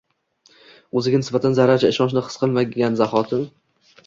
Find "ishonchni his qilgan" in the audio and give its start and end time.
1.95-2.99